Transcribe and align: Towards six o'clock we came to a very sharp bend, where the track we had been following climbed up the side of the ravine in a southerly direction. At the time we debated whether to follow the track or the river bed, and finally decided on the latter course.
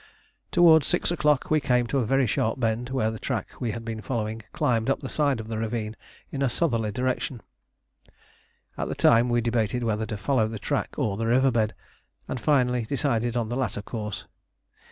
Towards 0.51 0.87
six 0.87 1.11
o'clock 1.11 1.51
we 1.51 1.59
came 1.61 1.85
to 1.85 1.99
a 1.99 2.05
very 2.07 2.25
sharp 2.25 2.59
bend, 2.59 2.89
where 2.89 3.11
the 3.11 3.19
track 3.19 3.49
we 3.61 3.69
had 3.69 3.85
been 3.85 4.01
following 4.01 4.41
climbed 4.51 4.89
up 4.89 5.01
the 5.01 5.07
side 5.09 5.39
of 5.39 5.47
the 5.47 5.59
ravine 5.59 5.95
in 6.31 6.41
a 6.41 6.49
southerly 6.49 6.91
direction. 6.91 7.39
At 8.79 8.87
the 8.87 8.95
time 8.95 9.29
we 9.29 9.41
debated 9.41 9.83
whether 9.83 10.07
to 10.07 10.17
follow 10.17 10.47
the 10.47 10.57
track 10.57 10.95
or 10.97 11.17
the 11.17 11.27
river 11.27 11.51
bed, 11.51 11.75
and 12.27 12.41
finally 12.41 12.81
decided 12.85 13.37
on 13.37 13.49
the 13.49 13.55
latter 13.55 13.83
course. 13.83 14.25